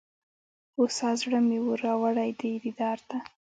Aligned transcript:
هوسا 0.75 1.09
زړه 1.21 1.39
مي 1.47 1.57
وو 1.63 1.73
را 1.81 1.93
وړﺉ 2.01 2.29
دې 2.39 2.51
دیار 2.77 2.99
ته 3.09 3.17